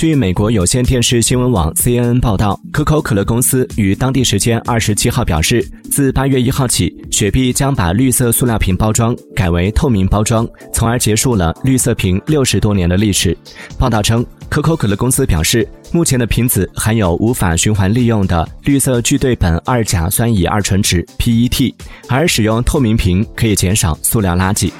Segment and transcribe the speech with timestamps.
[0.00, 13.36] 据美国有线电视新闻网 cnn 报道可口可乐公司于当地时间二十七号表示自八月一号起雪碧将把绿色塑料瓶包装改为透明包装从而结束了绿色瓶六十多年的历史。
[13.78, 21.74] 报道称可口可乐公司表示目前的瓶子含有无法循环利用的绿色聚对苯二甲酸乙二醇酯 pet
[22.08, 24.72] 而使用透明瓶可以减少塑料垃圾。